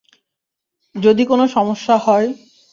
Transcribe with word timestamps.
যদি 0.95 1.23
কোনও 1.25 1.45
সমস্যা 1.47 1.95
হয়। 1.97 2.27